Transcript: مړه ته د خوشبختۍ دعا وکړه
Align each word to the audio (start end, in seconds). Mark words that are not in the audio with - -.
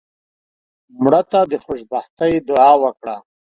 مړه 1.01 1.21
ته 1.31 1.39
د 1.51 1.53
خوشبختۍ 1.63 2.33
دعا 2.49 2.71
وکړه 2.83 3.15